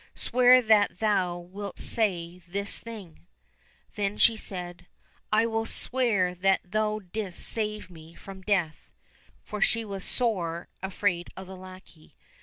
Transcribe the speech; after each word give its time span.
Swear 0.15 0.63
that 0.63 0.97
thou 0.97 1.37
wilt 1.37 1.77
say 1.77 2.39
this 2.47 2.79
thing!" 2.79 3.27
Then 3.95 4.17
she 4.17 4.35
said," 4.35 4.87
I 5.31 5.45
will 5.45 5.67
swear 5.67 6.33
that 6.33 6.71
thou 6.71 7.01
didst 7.13 7.43
save 7.45 7.91
me 7.91 8.15
from 8.15 8.41
death," 8.41 8.89
for 9.43 9.61
she 9.61 9.85
was 9.85 10.03
sore 10.03 10.69
afraid 10.81 11.29
of 11.37 11.45
the 11.45 11.55
lackey. 11.55 12.15